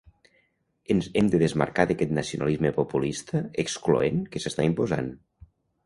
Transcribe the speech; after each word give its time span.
Ens 0.95 1.09
hem 1.21 1.29
de 1.35 1.41
desmarcar 1.43 1.85
d’aquest 1.93 2.15
nacionalisme 2.21 2.73
populista 2.81 3.45
excloent 3.67 4.27
que 4.33 4.47
s’està 4.47 4.71
imposant. 4.73 5.17